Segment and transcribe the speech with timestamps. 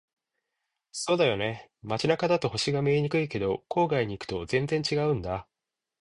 [0.91, 1.69] そうだよね。
[1.83, 5.45] 街中だと星が見えにくいけど、郊外に行くと全然違うんだ。